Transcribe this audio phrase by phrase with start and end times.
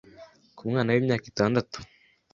[0.55, 1.77] ku mwana w’imyaka itandatu